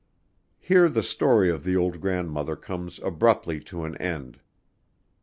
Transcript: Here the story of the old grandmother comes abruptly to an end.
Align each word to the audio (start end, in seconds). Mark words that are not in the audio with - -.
Here 0.57 0.89
the 0.89 1.03
story 1.03 1.51
of 1.51 1.63
the 1.63 1.77
old 1.77 2.01
grandmother 2.01 2.55
comes 2.55 2.97
abruptly 3.03 3.59
to 3.65 3.83
an 3.85 3.95
end. 3.97 4.39